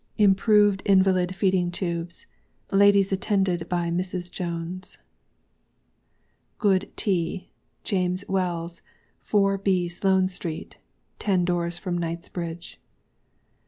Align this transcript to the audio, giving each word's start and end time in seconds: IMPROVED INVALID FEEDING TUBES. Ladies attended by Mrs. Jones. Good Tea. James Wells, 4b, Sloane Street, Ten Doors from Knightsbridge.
IMPROVED 0.17 0.81
INVALID 0.87 1.35
FEEDING 1.35 1.69
TUBES. 1.69 2.25
Ladies 2.71 3.11
attended 3.11 3.69
by 3.69 3.91
Mrs. 3.91 4.31
Jones. 4.31 4.97
Good 6.57 6.89
Tea. 6.95 7.51
James 7.83 8.25
Wells, 8.27 8.81
4b, 9.23 9.91
Sloane 9.91 10.27
Street, 10.27 10.79
Ten 11.19 11.45
Doors 11.45 11.77
from 11.77 11.99
Knightsbridge. 11.99 12.81